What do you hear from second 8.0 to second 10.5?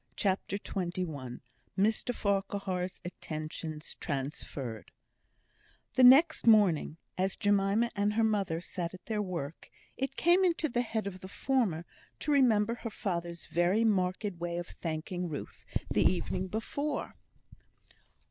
her mother sat at their work, it came